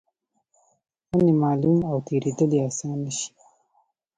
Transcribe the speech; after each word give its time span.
خوند 1.07 1.23
یې 1.27 1.33
معلوم 1.43 1.79
او 1.89 1.97
تېرېدل 2.07 2.49
یې 2.55 2.61
آسانه 2.69 3.11
شي. 3.17 3.31